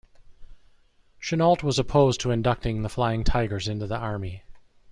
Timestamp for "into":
3.67-3.85